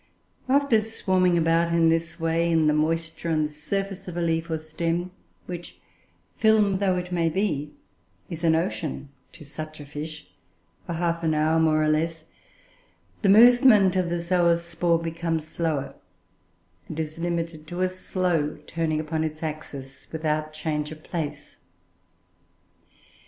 After 0.49 0.81
swarming 0.81 1.37
about 1.37 1.71
in 1.71 1.89
this 1.89 2.19
way 2.19 2.51
in 2.51 2.65
the 2.65 2.73
moisture 2.73 3.29
on 3.29 3.43
the 3.43 3.49
surface 3.49 4.07
of 4.07 4.17
a 4.17 4.21
leaf 4.21 4.49
or 4.49 4.57
stem 4.57 5.11
(which, 5.45 5.79
film 6.35 6.79
though 6.79 6.95
it 6.95 7.11
may 7.11 7.29
be, 7.29 7.73
is 8.27 8.43
an 8.43 8.55
ocean 8.55 9.09
to 9.33 9.45
such 9.45 9.79
a 9.79 9.85
fish) 9.85 10.25
for 10.87 10.93
half 10.93 11.21
an 11.21 11.35
hour, 11.35 11.59
more 11.59 11.83
or 11.83 11.87
less, 11.87 12.25
the 13.21 13.29
movement 13.29 13.95
of 13.95 14.09
the 14.09 14.17
zoospore 14.19 14.97
becomes 14.97 15.47
slower, 15.47 15.93
and 16.89 16.99
is 16.99 17.19
limited 17.19 17.67
to 17.67 17.81
a 17.81 17.87
slow 17.87 18.57
turning 18.65 18.99
upon 18.99 19.23
its 19.23 19.43
axis, 19.43 20.07
without 20.11 20.51
change 20.51 20.91
of 20.91 21.03
place. 21.03 21.57